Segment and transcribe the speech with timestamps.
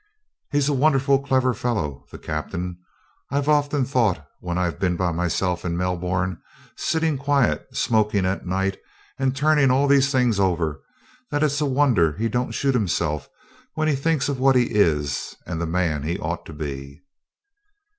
[0.51, 2.79] 'He's a wonderful clever fellow, the Captain.
[3.29, 6.41] I've often thought when I've been by myself in Melbourne,
[6.75, 8.79] sitting quiet, smoking at night,
[9.19, 10.81] and turning all these things over,
[11.29, 13.29] that it's a wonder he don't shoot himself
[13.75, 17.03] when he thinks of what he is and the man he ought to be.'